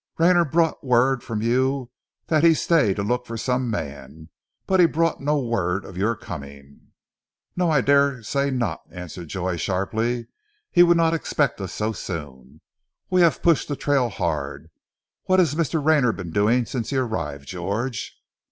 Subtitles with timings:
[0.17, 1.91] Rayner brought word from you
[2.25, 4.29] that he stay to look for some man,
[4.65, 6.87] but he brought no word of your coming."
[7.55, 10.25] "No, I dare say not," answered Joy sharply.
[10.71, 12.61] "He would not expect us so soon.
[13.11, 14.71] We also have pushed the trail hard.
[15.25, 15.85] What has Mr.
[15.85, 18.17] Rayner been doing since he arrived, George?"